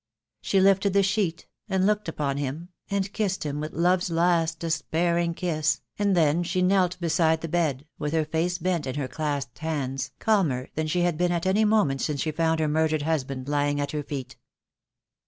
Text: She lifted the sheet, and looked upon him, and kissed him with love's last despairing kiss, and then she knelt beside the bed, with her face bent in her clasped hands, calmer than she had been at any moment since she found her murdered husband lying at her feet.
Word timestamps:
She 0.41 0.59
lifted 0.59 0.93
the 0.93 1.03
sheet, 1.03 1.45
and 1.69 1.85
looked 1.85 2.09
upon 2.09 2.37
him, 2.37 2.69
and 2.89 3.13
kissed 3.13 3.43
him 3.45 3.59
with 3.59 3.73
love's 3.73 4.09
last 4.09 4.57
despairing 4.57 5.35
kiss, 5.35 5.81
and 5.99 6.17
then 6.17 6.41
she 6.41 6.63
knelt 6.63 6.99
beside 6.99 7.41
the 7.41 7.47
bed, 7.47 7.85
with 7.99 8.11
her 8.13 8.25
face 8.25 8.57
bent 8.57 8.87
in 8.87 8.95
her 8.95 9.07
clasped 9.07 9.59
hands, 9.59 10.09
calmer 10.17 10.69
than 10.73 10.87
she 10.87 11.01
had 11.01 11.19
been 11.19 11.31
at 11.31 11.45
any 11.45 11.65
moment 11.65 12.01
since 12.01 12.21
she 12.21 12.31
found 12.31 12.59
her 12.59 12.67
murdered 12.67 13.03
husband 13.03 13.47
lying 13.47 13.79
at 13.79 13.91
her 13.91 14.01
feet. 14.01 14.37